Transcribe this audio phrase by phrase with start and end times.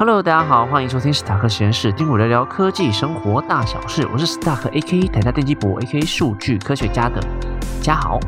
[0.00, 4.08] Hello，大家好，欢迎收听史塔克实验室，听我聊聊科技生活大小事。
[4.10, 7.22] 我是史塔克 A.K.，台大电机博 A.K.，数据科学家的
[7.82, 8.18] 嘉豪。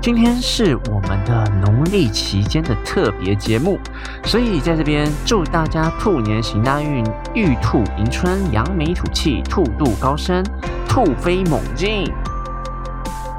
[0.00, 3.78] 今天是我们的农历期间的特别节目，
[4.24, 10.42] 所以在这边祝大家兔年行大运，玉兔迎春，扬眉吐气，兔度高升，
[10.88, 12.10] 兔飞猛进。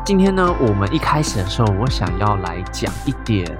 [0.05, 3.57] 今天呢，我们一开始的时候，我想要来讲一点。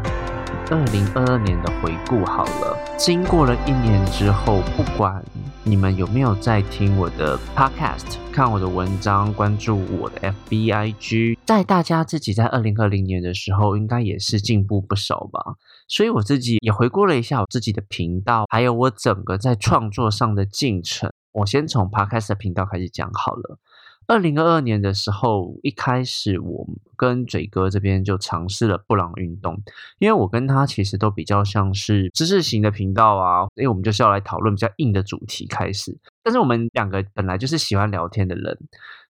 [0.69, 5.23] 二零二二年的回顾好了，经过了一年之后，不管
[5.63, 15.55] 你们有没有在听我的 podcast、看我的文章、关注我的 FBIG，在大家自己在二零二零年的时候，应该也是进步不少吧。
[15.89, 21.11] 所以我自己也回顾了一下我自己的频道，还有我整个在创作上的进程。
[21.33, 23.59] 我先从 podcast 频道开始讲好了。
[24.07, 29.61] 二零二二年的时候，一开始我跟嘴哥这边就尝试了布朗运动，
[29.99, 35.97] 因为我跟他其实都比较像是知识型的频道啊，因为我们就是要来讨论比较硬的主题开始。
[36.23, 38.57] 但是我们两个本来就是喜欢聊天的人，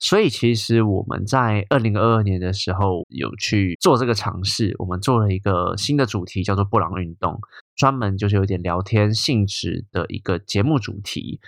[0.00, 7.38] 所以其实我们在二零二二年的时候有去做这个尝试，我们做了一个新的主题，叫做布朗运动，
[7.76, 11.40] 专门就是有点聊天性质的一个节目主题。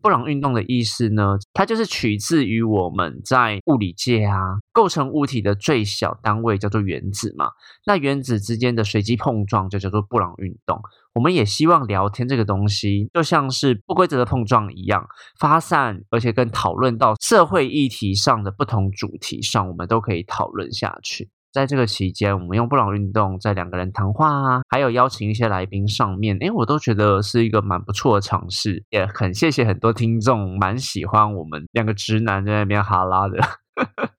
[0.00, 7.50] 布朗运动的意思呢，它就是取自于我们在物理界啊，构成物体的最小单位叫做原子嘛。
[7.86, 10.80] 那原子之间的随机碰撞就叫做布朗运动。
[11.14, 15.04] 我们也希望聊天这个东西，就像是不规则的碰撞一样，
[15.40, 21.28] 发散，而且跟讨论到社会议题上的不同主题上，我们都可以讨论下去。
[21.52, 33.38] 在这个期间，我们用布朗运动在两个人谈话啊，还有邀请一些来宾上面，诶，我都觉得是一个蛮不错的尝试，也很谢谢很多听众蛮喜欢我们两个直男在那边哈拉的。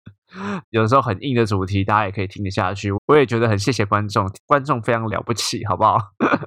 [0.70, 2.92] 有时候很硬的主题，大家也可以听得下去。
[3.08, 5.98] 我也觉得很谢谢观众，观众非常了不起，好不好？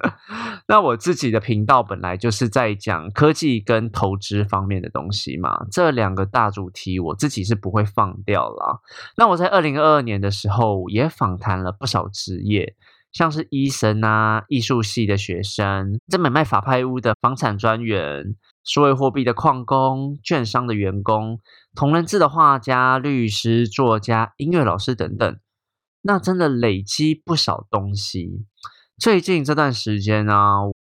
[0.67, 8.79] 那我自己的频道本来就是在讲科技跟投资方面的东西嘛，这两个大主题我自己是不会放掉啦。
[9.17, 12.75] 那我在二零二二年的时候也访谈了不少职业，
[13.11, 18.35] 像是医生啊、艺术系的学生，在买卖法拍屋的房产专员。
[18.65, 21.41] 数位货币的矿工、券商的员工、
[21.75, 25.39] 同人志的画家、律师、作家、音乐老师等等，
[26.01, 28.45] 那真的累积不少东西。
[28.97, 30.33] 最近这段时间呢，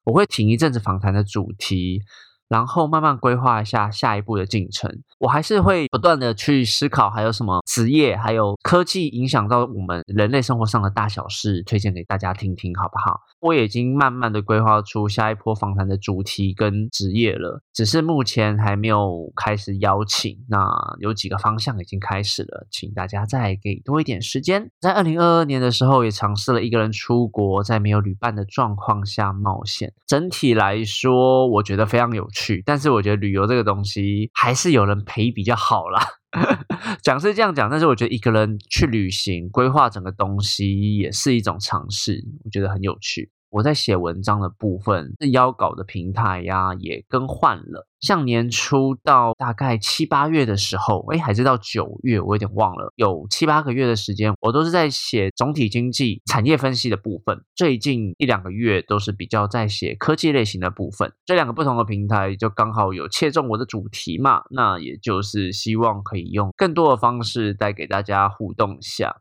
[0.06, 2.02] 我会停一阵子访谈的主题。
[2.50, 4.92] 然后慢慢规划一下下一步的进程。
[5.20, 13.22] 我还是会不断的去思考，还有什么职业，还有科技影响到我们人类生活上的大小事，推荐给大家听听，好不好？
[13.40, 20.38] 我已经慢慢的规划出下一波访谈的主题跟职业了，只是目前还没有开始邀请。
[20.48, 20.68] 那
[21.00, 24.72] 有几个方向已经开始了，请大家再给多一点时间。
[24.80, 29.94] 在二零二二年的时候，也尝试了一个人出国，在没有旅伴的状况下冒险。
[30.08, 32.39] 整体来说，我觉得非常有趣。
[32.40, 36.02] 去，但是我觉得旅游这个东西还是有人陪比较好啦。
[37.04, 43.32] 讲是这样讲，但是我觉得一个人去旅行，规划整个东西也是一种尝试，我觉得很有趣。
[43.50, 47.88] 我在写文章的部分，是邀稿的平台呀，也更换了。
[48.00, 57.44] 像年初到大概七八月的时候，哎，还是到九月，我有点忘了，有七八个月的时间，我都是在写总体经济产业分析的部分。
[57.56, 61.12] 最近一两个月都是比较在写科技类型的部分。
[61.26, 69.18] 这两个不同的平台就刚好有切中我的主题嘛，那也就是希望可以用更多的方式带给大家互动一下。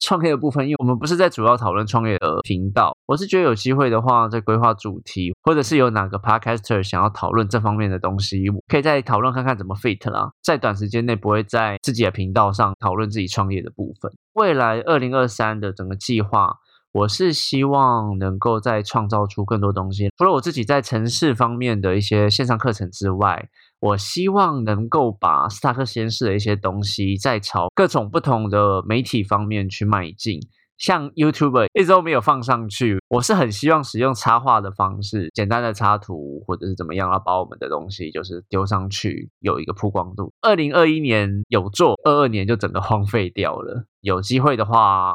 [0.00, 10.30] 创业的部分，因为我们不是在主要讨论创业的频道，我是觉得有机会的话，在规划主题，或者是有哪个 podcaster 想要讨论这方面的东西，可以再讨论看看怎么 fit 啦。
[10.42, 14.10] 在短时间内不会在自己的频道上讨论自己创业的部分。
[14.32, 16.56] 未来二零二三的整个计划，
[16.92, 23.48] 我是希望能够再创造出更多东西，除了我自己在城市方面的一些线上课程之外。
[23.80, 30.38] 我希望能够把斯塔克实验室的一些东西，再朝各种不同的媒体方面去迈进。
[30.80, 40.32] 像 YouTube 一直都没有放上去，我是很希望使用插画的方式，简单的插图或者是怎么样，然后把我们的东西就是丢上去，有一个曝光度。
[40.40, 43.84] 二零二一年有做，二二年就整个荒废掉了。
[44.00, 45.14] 有机会的话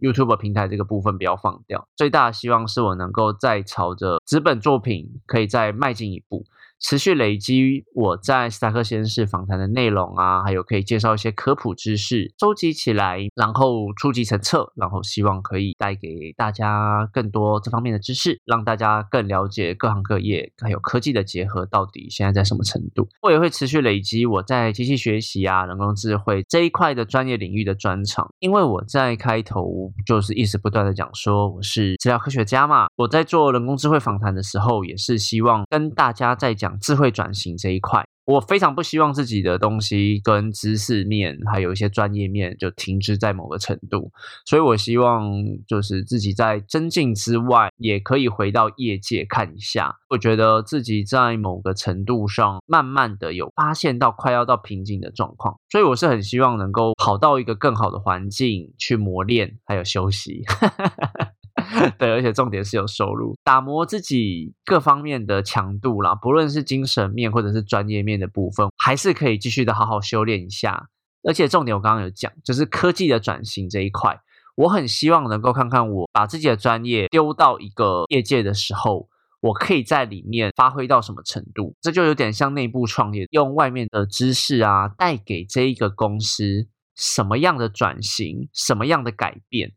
[0.00, 1.86] ，YouTube 平台这个部分不要放掉。
[1.94, 6.44] 最大的希望是我能够再朝着纸本作品可以再迈进一步。
[6.86, 23.08] 持续累积我在斯塔克实验室访谈的内容啊，还有可以介绍一些科普知识，收集起来，然后初级成册，然后希望可以带给大家更多这方面的知识，让大家更了解各行各业还有科技的结合到底现在在什么程度。
[23.22, 38.04] 我也会持续累积我在机器学习啊、人工智慧这一块的专业领域的专长，因为我在开头就是一直不断的讲说我是资料科学家嘛，我在做人工智慧访谈的时候，也是希望跟大家在讲智慧转型这一块。
[38.26, 44.10] 我非常不希望自己的东西跟知识面还有一些专业面就停滞在某个程度，
[44.46, 45.30] 所以我希望
[45.66, 49.94] 就是自己在增进之外，也可以回到业界看一下。
[50.08, 60.44] 我觉得自己在某个程度上，慢慢的有发现到快要到瓶颈的状况，所以我是很希望能够跑到一个更好的环境去磨练，还有休息。
[61.98, 70.88] 对，而且重点是有收入，打磨自己各方面的强度啦，不论是精神面或者是专业面的部分，还是可以继续的好好修炼一下。
[71.26, 74.18] 而且重点我刚刚有讲，就是科技的转型这一块，
[74.56, 79.08] 我很希望能够看看我把自己的专业丢到一个业界的时候，
[79.40, 81.74] 我可以在里面发挥到什么程度。
[81.80, 89.72] 这就有点像内部创业，用外面的知识啊，带给这一个公司什么样的转型，什么样的改变。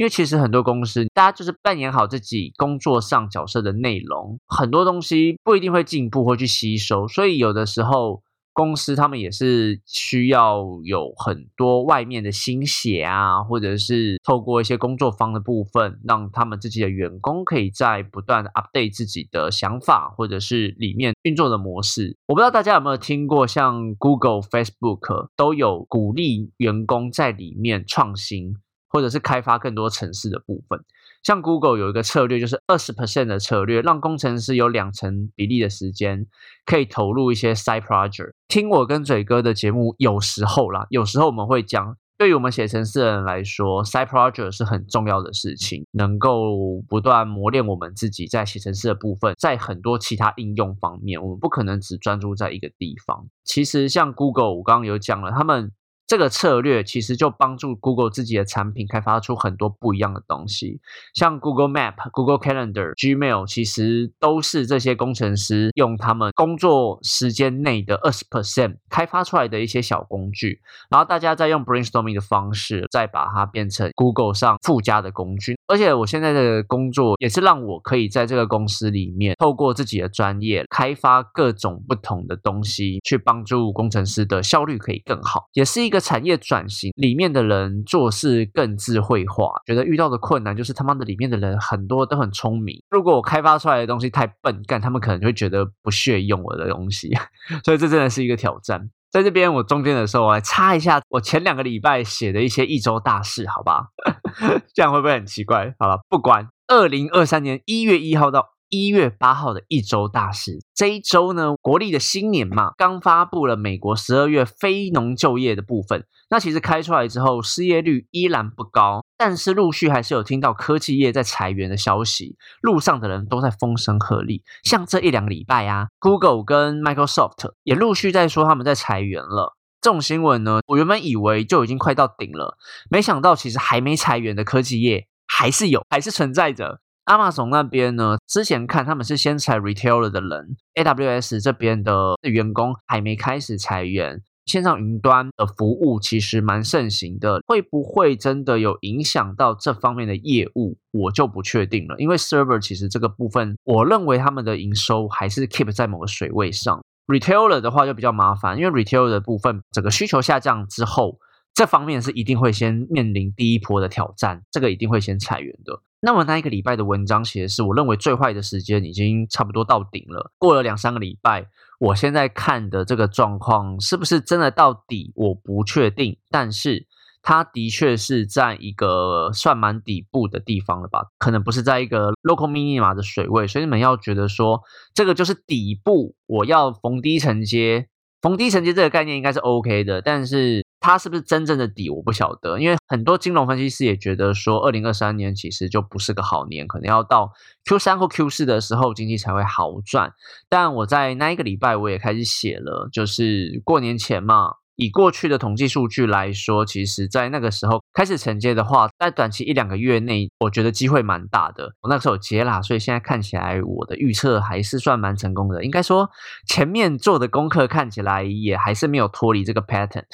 [0.00, 8.22] 因为其实很多公司，大家就是扮演好自己工作上角色的内容，很多东西不一定会进步或去吸收，所以有的时候
[8.54, 22.16] 公司他们也是需要有很多外面的心血啊，或者是透过一些工作方的部分，让他们自己的员工可以在不断 update 自己的想法，或者是里面运作的模式。
[22.26, 28.56] 我不知道大家有没有听过，像 Google、Facebook 都有鼓励员工在里面创新。
[28.90, 30.78] 或者是开发更多城市的部分，
[31.22, 36.26] 像 Google 有一个策略，就是二十 percent 的策略，让工程师有两成比例的时间
[36.66, 38.32] 可以投入一些 side project。
[38.48, 53.28] 听我跟嘴哥的节目，有时候啦，有时候我们会讲，对于我们写程式的人来说，side project 是很重要的事情，能够不断磨练我们自己在写程式的部分，在很多其他应用方面，我们不可能只专注在一个地方。
[53.44, 55.70] 其实像 Google，我刚刚有讲了，他们。
[56.10, 60.80] 这个策略其实就帮助 Google 自己的产品开发出很多不一样的东西，
[61.14, 75.56] 像 Google Map、Google Calendar、Gmail，其实都是这些工程师用他们工作时间内的二十 percent 开发出来的一些小工具，然后大家再用 brainstorming 的方式，再把它变成 Google 上附加的工具。
[75.70, 85.98] 而且我现在的工作也是让我可以在这个公司里面，透过自己的专业开发各种不同的东西，去帮助工程师的效率可以更好，也是一个。
[86.10, 92.82] 产业转型里面的人做事更智慧化，觉得遇到的困难就是他妈的里面的人很多都很聪明。
[92.90, 97.10] 如果我开发出来的东西太笨，干他们可能就会觉得不屑用我的东西，
[97.64, 98.90] 所以这真的是一个挑战。
[99.10, 103.86] 在这边我中间的时候，我来插一下我前两个礼拜写的一些一周大事，好吧？
[104.74, 105.74] 这样会不会很奇怪？
[105.78, 108.46] 好了，不管二零二三年一月一号到。
[108.70, 116.06] 一月八号的一周大事，这一周呢，国历的新年嘛，刚发布了美国十二月非农就业的部分。
[116.30, 124.40] 那其实开出来之后，失业率依然不高，但是陆续还是有听到科技业在裁员的消息，路上的人都在风声鹤唳。
[124.62, 129.56] 像这一两个礼拜啊，Google 跟 Microsoft 也陆续在说他们在裁员了。
[129.80, 132.56] 这种新闻呢，我原本以为就已经快到顶了，
[132.88, 136.80] 没想到其实还没裁员的科技业还是有，还是存在着。
[137.06, 138.18] 亚马逊那边呢？
[138.26, 144.22] 之前看他们是先裁 retailer 的人，AWS 这边的员工还没开始裁员。
[144.46, 150.76] 线上云端的服务其实蛮盛行的，会不会真的有影响到这方面的业务？
[150.92, 151.94] 我就不确定了。
[151.98, 156.80] 因为 server 其实这个部分，我认为他们的营收还是 keep 在某个水位上。
[157.06, 161.18] retailer 的话就比较麻烦，因为 retailer 的部分整个需求下降之后，
[161.54, 165.80] 这方面是一定会先面临第一波的挑战，这个一定会先裁员的。
[166.02, 170.32] 那么那一个礼拜的文章写的是，我认为最坏的时间已经差不多到顶了。
[170.38, 171.46] 过了两三个礼拜，
[171.78, 176.16] 我现在看的这个状况是不是真的到底，我不确定。
[176.30, 176.86] 但是
[177.20, 181.00] 它的确是在一个算蛮底部的地方了吧？
[181.18, 184.62] 可能不是在一个 local minima 的水位，所以你们要觉得说
[184.94, 187.88] 这个就是底部，我要逢低承接。
[188.22, 190.64] 逢低承接这个概念应该是 OK 的，但是。
[190.80, 197.30] 它是不是真正的底，我不晓得，因为很多金融分析师也觉得说，二零二三年其实就不是个好年，可能要到
[197.66, 200.12] Q 三或 Q 四的时候，经济才会好转。
[200.48, 211.74] 但我在那一个礼拜，我也开始写了，就是过年前嘛，以过去的统计数据来说，其实在那个时候开始承接的话，在短期一两个月内，我觉得机会蛮大的。
[211.82, 215.62] 我那时候接啦，所以现在看起来我的预测还是算蛮成功的。
[215.62, 216.08] 应该说
[216.48, 220.04] 前面做的功课看起来也还是没有脱离这个 pattern。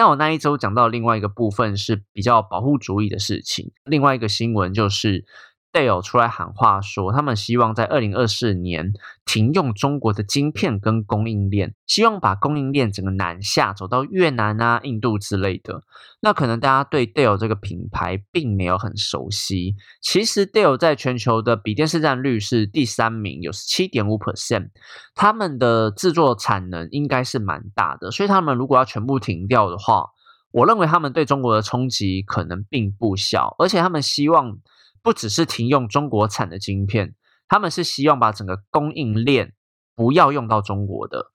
[0.00, 5.26] 那我那一周讲到另外一个部分是比较保护主义的事情，另外一个新闻就是。
[5.72, 8.92] 戴尔出来喊话说，他们希望在二零二四年
[9.24, 15.82] 停用中国的晶片跟供应链，希望把供应链整个南下走到越南啊、印度之类的。
[16.20, 19.76] 那可能大家对戴尔这个品牌并没有很熟悉。
[20.02, 24.70] 其实戴尔在全球的笔电市占率是第三名，有七点五 percent。
[25.14, 30.06] 他们的制作产能应该是蛮大的，所以他们如果要全部停掉的话，
[30.50, 34.58] 我认为他们对中国的冲击可能并不小，而且他们希望。
[35.02, 37.14] 不只是停用中国产的晶片，
[37.48, 39.54] 他们是希望把整个供应链
[39.94, 41.32] 不要用到中国的，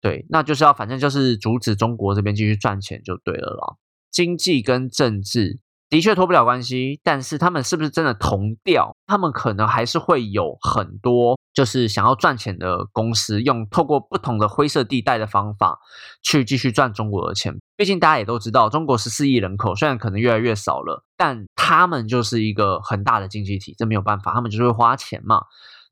[0.00, 3.76] 对，那就是要反正就是阻止中国这边继续赚钱就对了啦。
[4.10, 5.60] 经济跟政治
[5.92, 8.96] 的确脱不了关系，但是他们是不是真的同调？
[9.06, 11.38] 他们可能还是会有很多。
[11.52, 15.78] 就是想要赚钱的公司，用透过不同的灰色地带的方法
[16.22, 17.54] 去继续赚中国的钱。
[17.76, 25.42] 毕竟大家也都知道，中国十四亿人口，虽然可能越来越少了，但他们就是一个很大的经济体，这没有办法，他们就是会花钱嘛。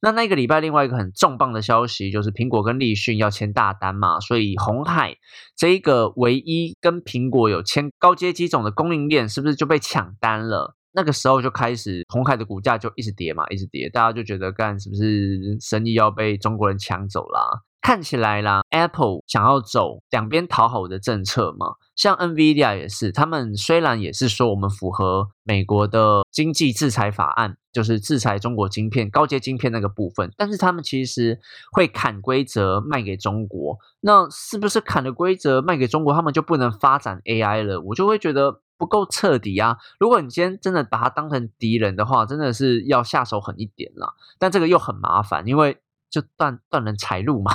[0.02, 5.16] 那那个礼拜另外一个很重磅的消息就是苹果跟立讯要签大单嘛，所以红海
[5.54, 10.74] 这一个唯一跟苹果有签高阶机种的供应链，是不是就被抢单了？
[10.92, 17.60] 那个时候就开始，红海的股价就一直跌嘛，一直跌，大家就觉得干是不是生意要被中国人抢走啦？
[17.80, 31.38] 看起来啦，Apple 想要走两边讨好的政策嘛，像 NVIDIA 也是，他们虽然也是说我们符合美国的经济制裁法案，就是制裁中国晶片、高阶晶片那个部分，但是他们其实
[31.72, 37.80] 会砍规则卖给中国，那是不是砍了规则卖给中国，他们就不能发展 AI 了？
[37.80, 38.60] 我就会觉得。
[38.80, 39.76] 不够彻底啊！
[39.98, 44.14] 如果你今天真的把它当成敌人的话，真的是要下手狠一点了。
[44.38, 45.76] 但这个又很麻烦，因为
[46.10, 47.52] 就断断人财路嘛。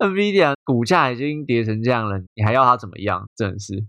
[0.00, 3.28] NVIDIA 股价已经跌成这样了，你还要它怎么样？
[3.36, 3.86] 真的是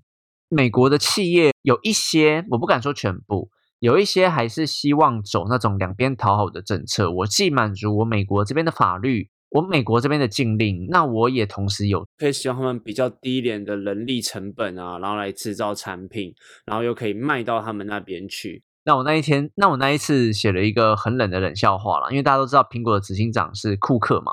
[0.50, 7.12] 美国的企业有一些，我不敢说全部，有一些还是希望走那种两边讨好的政策。
[7.12, 9.30] 我既满足我美国这边的法律。
[9.52, 16.32] 我美国这边的禁令，那我也同时有可以使用他们比较低廉的人力成本啊，然后来制造产品，
[16.68, 18.62] 然后又可以卖到他们那边去。
[18.86, 24.32] 那我那一天，那我那一次写了一个很冷的冷笑话了，因为大家都知道苹果的执行长是库克嘛，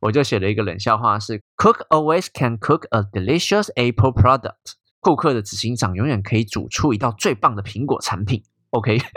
[0.00, 4.74] 我就写了一个冷笑话，是 Cook always can cook a delicious Apple product。
[5.00, 8.42] 库克的执行长永远可以煮出一道最棒的苹果产品。
[8.70, 8.98] OK。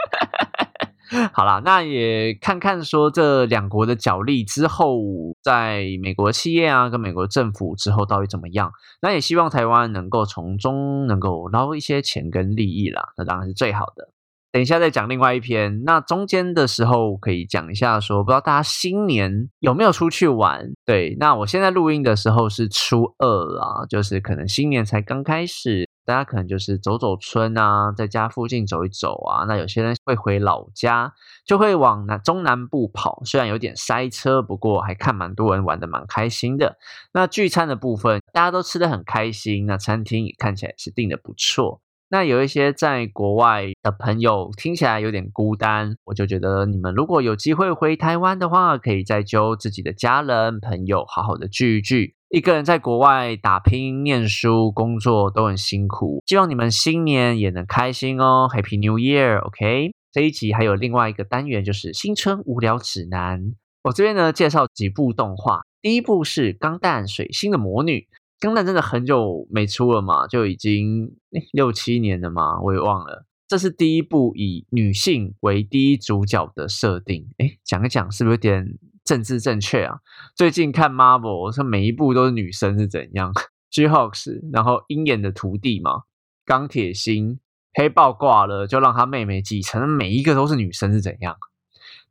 [1.34, 4.96] 好啦，那也看看说这两国的角力之后，
[5.42, 8.72] 在美国企业啊跟美国政府之后到底怎么样？
[9.02, 14.08] 那也希望台湾能够从中能够捞一些钱跟利益啦，那当然是最好的。
[14.52, 20.72] 等一下再讲另外一篇，那中间的时候可以讲一下说，不知道大家新年有没有出去玩？
[20.84, 25.88] 对，那我现在录音的时候是初二啊，就是可能新年才刚开始。
[26.04, 29.44] 大家可能就是走走村啊，在家附近走一走啊。
[29.46, 31.12] 那有些人会回老家，
[31.46, 33.22] 就会往南中南部跑。
[33.24, 36.76] 虽然有点塞车，不过还看蛮多人玩的蛮开心的。
[37.12, 39.64] 那聚餐的部分，大家都吃的很开心。
[39.64, 41.80] 那餐厅也看起来是订的不错。
[42.12, 52.14] 那有一些在国外的朋友听起来有点孤单，我就觉得你们如果有机会回台湾的话，可以再揪自己的家人朋友，好好的聚一聚。
[52.28, 59.92] 一个人在国外打拼、念书、工作都很辛苦，希望你们新年也能开心哦！Happy New Year，OK？
[60.12, 63.54] 这一集还有另外一个单元，就是新春无聊指南。
[63.84, 68.00] 我这边呢介绍几部动画，第一部是《钢弹水星的魔女》。
[68.42, 71.14] 钢弹真的很久没出了嘛，就已经
[71.52, 73.24] 六七年了嘛，我也忘了。
[73.46, 77.28] 这是第一部以女性为第一主角的设定。
[77.38, 78.66] 哎，讲一讲是不是有点？
[79.04, 79.96] 政治正确啊！
[80.36, 83.32] 最近看 Marvel，说每一部都是女生是怎样
[83.72, 86.02] ？G-Hawks，然后鹰眼的徒弟嘛，
[86.44, 87.40] 钢铁心，
[87.74, 91.36] 黑豹挂了，就让他妹妹继承，每一个都是女生是怎样？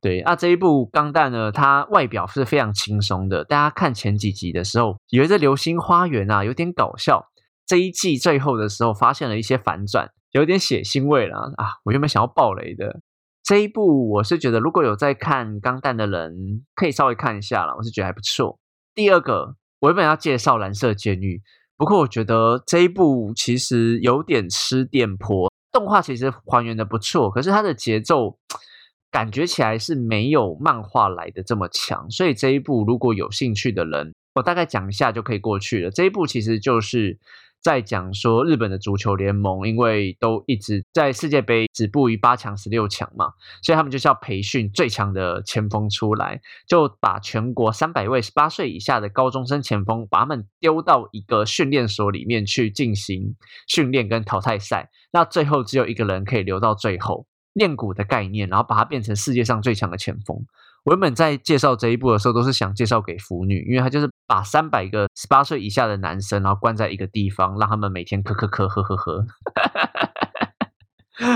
[0.01, 7.27] 对，那这一部钢弹呢，它外表是非常轻松的，大家看前几集的时候，以为这流星花园啊有点搞笑，
[7.67, 11.77] 这一季最后的时候发现了一些反转，有点血腥味了啊！
[11.83, 13.01] 我原本想要爆雷的。
[13.43, 17.75] 这一部我是觉得，如果有在看《钢弹》的人，可以稍微看一下了。
[17.77, 18.57] 我是觉得还不错。
[18.95, 21.37] 第二个，我原本要介绍《蓝色监狱》，
[21.77, 25.51] 不过我觉得这一部其实有点吃电波。
[25.71, 28.37] 动画其实还原的不错，可是它的节奏
[29.11, 32.09] 感觉起来是没有漫画来的这么强。
[32.09, 35.91] 所以这一部如果有兴趣的人，我大概讲一下就可以过去了。
[35.91, 37.19] 这一部其实就是
[37.61, 53.35] 在讲说日本的足球联盟，因为都一直在世界杯止步于八强、十六强嘛，所以他们就是要培训最强的前锋出来，就把全国三百位十八岁以下的高中生前锋，把他们丢到一个训练所里面去进行
[53.67, 54.89] 训练跟淘汰赛。
[55.11, 60.37] 那最后只有一个人可以留到最后，练骨的概念，然后把它变成世界上最强的前锋。
[60.83, 69.23] 我原本在介绍这一部的时候，都是想介绍给腐女，因为他就是把三百个十八岁以下的男生，然后关在一个地方，让他们每天咳咳咳喝喝喝。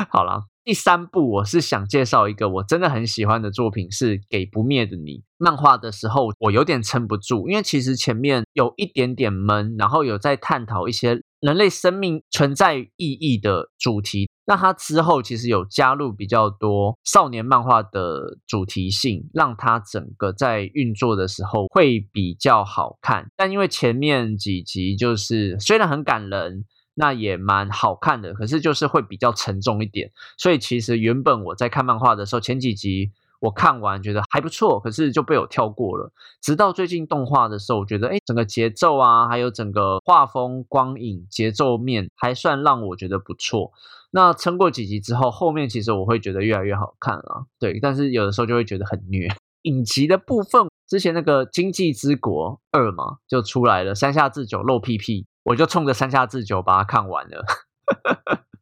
[0.09, 14.27] 好了，第三部我是想介绍一个我真的很喜欢的作品，是《给不灭的你》漫画的时候，我有点撑不住，因为其实前面有一点点闷，然后有在探讨一些人类生命存在意义的主题。
[14.47, 23.27] 那它之后其实有加入比较多少年漫画的主题性，让它整个在运作的时候会比较好看。
[23.35, 30.11] 但因为前面几集就是虽然很感人，那也蛮好看的，可是就是会比较沉重一点。
[30.39, 33.11] 所以其实原本我在看漫画的时候，前几集。
[33.39, 36.11] 我看完觉得还不错，可是就被我跳过了。
[36.41, 43.71] 直到最近动画的时候，我觉得哎，整个节奏啊，还有整个画风、光影、节奏面还算让我觉得不错。
[44.11, 47.45] 那撑过几集之后，后面其实我会觉得越来越好看了。
[47.59, 49.27] 对，但是有的时候就会觉得很虐。
[49.63, 57.43] 影集的部分，之前那个《经济之国二》嘛，就出来了，山下智久露屁屁，我就冲着山下智久把它看完了。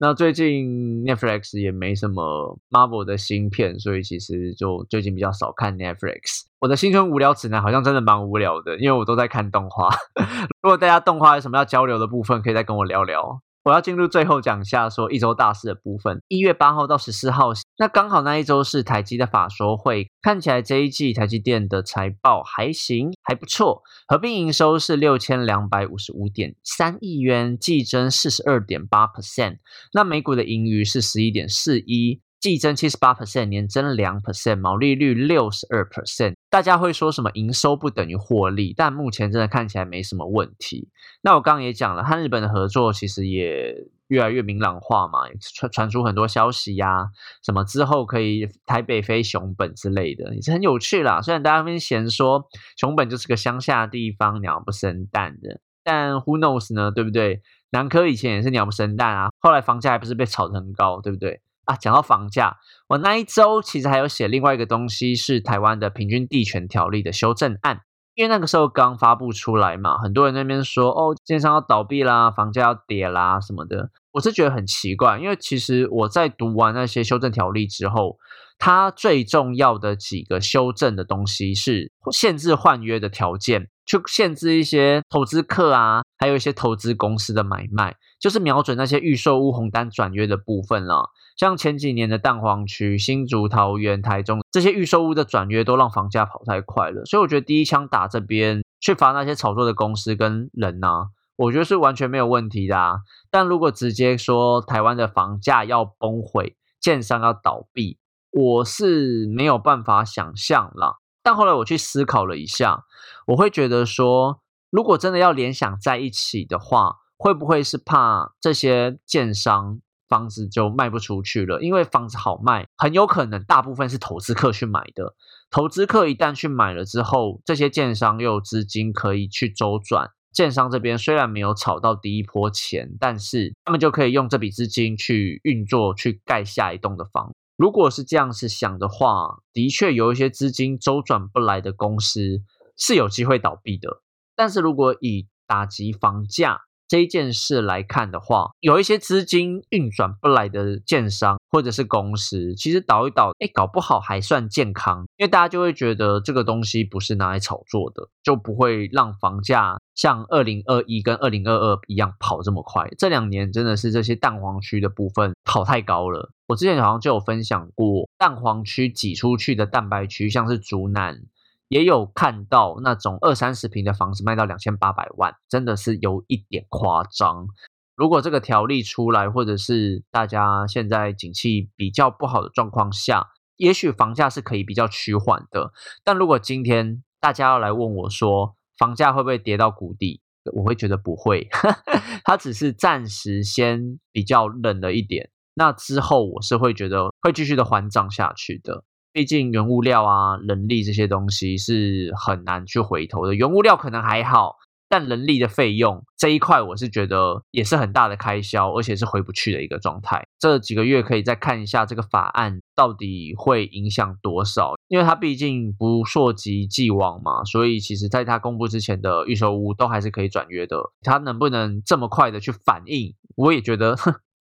[0.00, 6.44] 那最近 Netflix 也没什么 Marvel 的新片，所以其实就最近比较少看 Netflix。
[6.60, 9.88] 我的新春无聊指南好像真的蛮无聊的，因为我都在看动画。
[10.62, 13.40] 如果大家动画有什么要交流的部分，可以再跟我聊聊。
[13.68, 16.22] 我要进入最后讲一下说一周大事的部分。
[16.28, 23.82] 一月八号到十四号，那刚好那一周是台积的法说会，看起来这一季台积电的财报还行，还不错。
[24.06, 29.58] 合并营收是六千两百五十五点三亿元，季增四十二点八 percent。
[29.92, 32.22] 那美股的盈余是十一点四一。
[32.40, 36.34] 季增七十八 percent，年增两 percent，毛利率六十二 percent。
[36.50, 38.72] 大家会说什么营收不等于获利？
[38.76, 40.88] 但目前真的看起来没什么问题。
[41.22, 43.74] 那我刚刚也讲了，和日本的合作其实也
[44.06, 45.20] 越来越明朗化嘛，
[45.54, 47.08] 传传出很多消息呀，
[47.42, 51.20] 什么之后可以台北飞熊本之类的，也是很有趣啦。
[51.20, 56.90] 虽然大家会嫌说熊本就是个乡下地方，鸟不生蛋的，但 Who knows 呢？
[56.90, 57.42] 对不对？
[57.70, 61.42] 南科以前也是鸟不生蛋啊，后来房价还不是被炒得很高，对不对？
[61.68, 62.56] 啊，讲到房价，
[62.88, 67.80] 我那一周其实还有写另外一个东西，是台湾的平均地权条例的修正案，
[68.14, 78.16] 因为那个时候刚发布出来嘛，很多人那边说哦，建商要倒闭啦，房价要跌啦什么的，我是觉得很奇怪，因为其实我在读完那些修正条例之后，
[78.58, 91.10] 它最重要的几个修正的东西是限制换约的条件，去限制一些投资客啊，还有一些投资公司的买卖，就是瞄准那些预售屋红单转约的部分了。
[91.36, 97.04] 像前几年的蛋黄区、新竹、桃园、台中这些预售屋的转约，都让房价跑太快了。
[97.04, 102.76] 所以我觉得第一枪打这边去罚那些炒作的公司跟人呐，我觉得是完全没有问题的。
[102.76, 102.96] 啊。
[103.30, 107.98] 但如果直接说台湾的房价要崩毁、建商要倒闭，
[108.30, 110.96] 我是没有办法想象啦。
[111.22, 112.84] 但后来我去思考了一下，
[113.26, 119.80] 我会觉得说，如果真的要联想在一起的话，会不会是怕这些建商？
[120.08, 125.14] 房子就卖不出去了，因为房子好卖，很有可能大部分是投资客去买的。
[125.50, 130.08] 投资客一旦去买了之后，这些建商又有资金可以去周转。
[130.32, 137.34] 建商这边虽然没有炒到第一波钱，但是他们就可以用这笔资金去运作，去盖下一栋的房。
[137.58, 142.40] 如果是这样子想的话，的确有一些资金周转不来的公司
[142.76, 144.00] 是有机会倒闭的。
[144.36, 162.88] 但是如果以打击房价，这一件事来看的话，有一些资金运转不来的建商或者是公司，其实倒一倒，哎，搞不好还算健康，因为大家就会觉得这个东西不是拿来炒作的，就不会让房价像二零二一跟二零二二一样跑这么快。
[162.96, 166.32] 这两年真的是这些蛋黄区的部分跑太高了。
[166.46, 171.20] 我之前好像就有分享过，蛋黄区挤出去的蛋白区，像是竹南。
[171.68, 177.46] 也有看到那种二三十平的房子卖到两千八百万，真的是有一点夸张。
[177.94, 183.26] 如果这个条例出来，或者是大家现在景气比较不好的状况下，
[183.56, 185.72] 也许房价是可以比较趋缓的。
[186.04, 191.48] 但如果今天大家要来问我说房价会不会跌到谷底，我会觉得不会，
[192.24, 195.30] 它只是暂时先比较冷了一点。
[195.54, 198.84] 那之后我是会觉得会继续的还涨下去的。
[199.18, 203.34] 毕竟原物料啊、人力这些东西是很难去回头的。
[203.34, 204.54] 原物料可能还好。
[204.88, 210.22] 但人力的费用这一块，我是觉得也是很大的开销，而且是回不去的一个状态。
[210.38, 220.78] 这几个月可以再看一下这个法案到底会影响多少，因为它毕竟不溯及既往嘛，所以其实在它公布之前的预售屋都还是可以转约的。
[221.02, 223.96] 它能不能这么快的去反应，我也觉得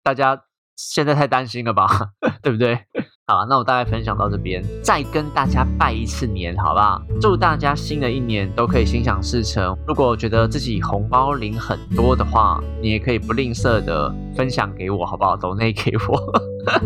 [0.03, 0.43] 大家
[0.75, 1.87] 现在太担心了吧，
[2.43, 2.85] 对不对？
[3.27, 7.01] 好，那我大概分享到这边，再跟大家拜一次年，好不好？
[7.19, 9.75] 祝大家新的一年都可以心想事成。
[9.87, 15.35] 如果觉得自己红包领很多的话，你也可以不吝啬的分享给我，好不好？
[15.35, 16.15] 抖内给我。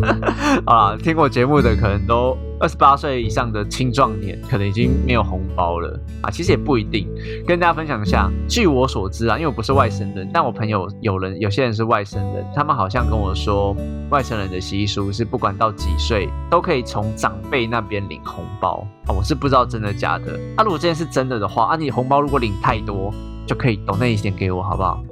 [0.64, 2.34] 好了，听我节目的可能都。
[2.60, 7.08] 二十八岁以上的青壮年可能已经没有红包了啊，其实也不一定。
[7.46, 13.74] 跟大家分享一下，据我所知啊，因为我不是外省人，但我朋友有人有些人是外省人，他们好像跟我说，
[14.10, 20.38] 外省人的习俗是不管到几岁都可以从长辈那边领红包啊，我是不知道真的假的。
[20.54, 23.10] 那如果这件事真的的话，啊，你红包如果领太多，
[23.50, 25.02] 就可以懂那一点给我，好不好？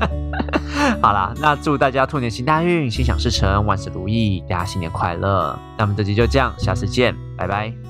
[1.02, 5.54] 好啦，那祝大家兔年行大运，心想事成，万事如意，大家新年快乐。
[5.76, 7.87] 那么这集就这样，下次见，拜拜。